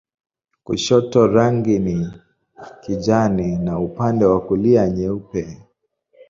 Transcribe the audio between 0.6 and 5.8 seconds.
Kushoto rangi ni kijani na upande wa kulia nyeupe.